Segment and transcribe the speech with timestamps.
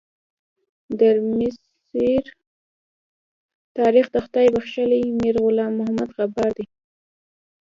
[0.99, 2.25] درمسیر
[3.77, 6.65] تاریخ د خدای بخښلي میر غلام محمد غبار دی.